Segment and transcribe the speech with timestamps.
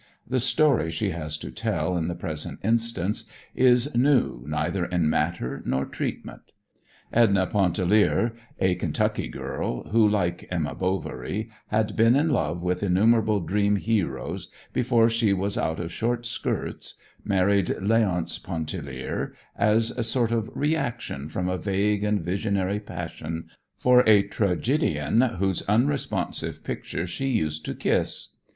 [0.27, 5.61] The story she has to tell in the present instance is new neither in matter
[5.63, 6.53] nor treatment.
[7.13, 13.41] "Edna Pontellier," a Kentucky girl, who, like "Emma Bovary," had been in love with innumerable
[13.41, 20.31] dream heroes before she was out of short skirts, married "Leonce Pontellier" as a sort
[20.31, 27.27] of reaction from a vague and visionary passion for a tragedian whose unresponsive picture she
[27.27, 28.37] used to kiss.